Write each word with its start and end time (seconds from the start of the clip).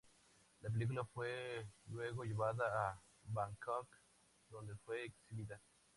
La 0.61 0.71
película 0.71 1.05
fue 1.05 1.67
luego 1.91 2.23
llevada 2.23 2.65
a 2.89 2.99
Bangkok, 3.25 3.87
donde 4.49 4.75
fue 4.77 5.05
exhibida. 5.05 5.61